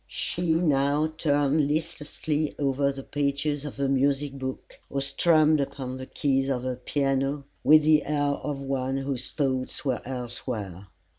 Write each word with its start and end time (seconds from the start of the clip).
She 0.07 0.53
now 0.55 1.13
turned 1.15 1.67
listlessly 1.67 2.55
over 2.57 2.91
the 2.91 3.03
pages 3.03 3.65
of 3.65 3.75
her 3.77 3.87
music 3.87 4.33
book, 4.33 4.79
or 4.89 4.99
strummed 4.99 5.61
upon 5.61 5.97
the 5.97 6.07
keys 6.07 6.49
of 6.49 6.63
her 6.63 6.77
piano, 6.77 7.43
with 7.63 7.83
the 7.83 8.05
air 8.05 8.31
of 8.31 8.63
one 8.63 8.97
whose 8.97 9.29
thoughts 9.29 9.85
were 9.85 10.01
elsewhere. 10.03 10.87